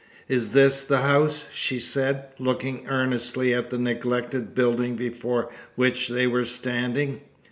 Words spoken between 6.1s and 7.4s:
were standing.